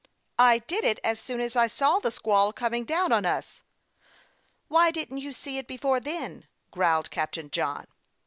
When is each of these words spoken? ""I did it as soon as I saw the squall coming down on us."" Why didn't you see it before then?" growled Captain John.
""I 0.49 0.57
did 0.57 0.83
it 0.83 0.99
as 1.03 1.19
soon 1.19 1.39
as 1.41 1.55
I 1.55 1.67
saw 1.67 1.99
the 1.99 2.09
squall 2.11 2.51
coming 2.53 2.85
down 2.85 3.11
on 3.11 3.23
us."" 3.23 3.61
Why 4.67 4.89
didn't 4.89 5.19
you 5.19 5.31
see 5.31 5.59
it 5.59 5.67
before 5.67 5.99
then?" 5.99 6.47
growled 6.71 7.11
Captain 7.11 7.51
John. 7.51 7.85